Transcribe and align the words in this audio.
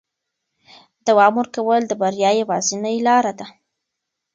دوام 1.07 1.33
ورکول 1.39 1.81
د 1.87 1.91
بریا 2.01 2.31
یوازینۍ 2.41 2.97
لاره 3.07 3.33
ده. 3.39 3.47